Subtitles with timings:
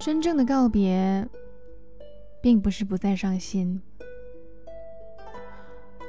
[0.00, 1.28] 真正的告别，
[2.40, 3.78] 并不是不再伤心，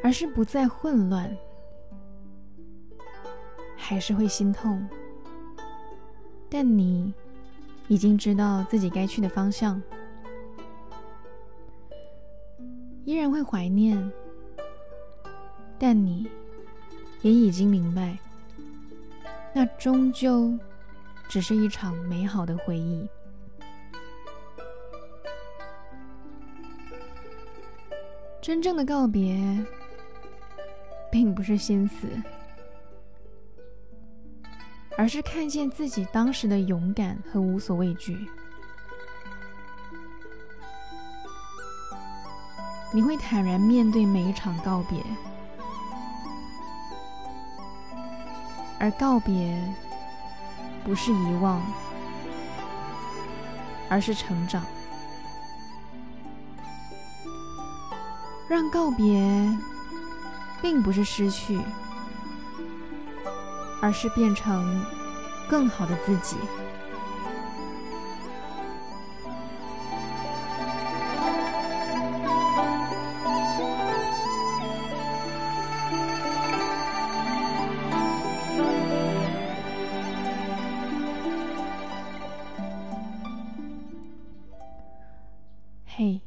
[0.02, 1.38] 而是不再混乱，
[3.76, 4.88] 还是会心痛，
[6.50, 7.14] 但你
[7.90, 9.80] 已经知道自己该去的方向，
[13.04, 14.10] 依然会怀念，
[15.78, 16.30] 但你
[17.24, 18.18] 也已经明白，
[19.54, 20.58] 那终究
[21.28, 23.06] 只是一场美好的回忆。
[28.42, 29.40] 真正的告别，
[31.12, 32.08] 并不是心死，
[34.98, 38.28] 而是看见自己当时的勇敢和无所畏惧。
[42.92, 45.00] 你会坦然面对每一场告别，
[48.80, 49.64] 而告别
[50.84, 51.62] 不是遗忘，
[53.88, 54.66] 而是成长。
[58.52, 59.18] 让告别，
[60.62, 61.58] 并不是失去，
[63.82, 64.86] 而是变成
[65.48, 66.36] 更好的自己。
[85.86, 86.22] 嘿。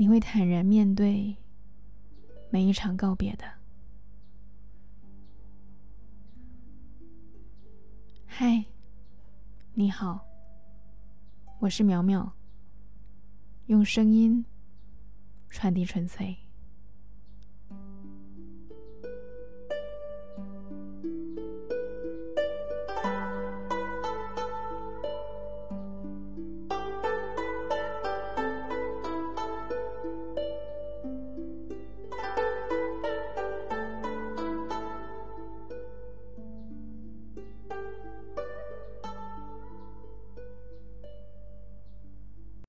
[0.00, 1.36] 你会坦然面对
[2.48, 3.44] 每一场告别的。
[8.24, 8.64] 嗨，
[9.74, 10.26] 你好，
[11.58, 12.32] 我是苗苗，
[13.66, 14.42] 用声音
[15.50, 16.34] 传递纯粹。